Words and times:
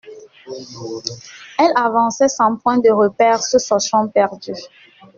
Elle 1.59 1.73
avançait 1.75 2.27
sans 2.27 2.55
point 2.57 2.79
de 2.79 2.89
repère, 2.89 3.43
se 3.43 3.59
sachant 3.59 4.07
perdue. 4.07 4.51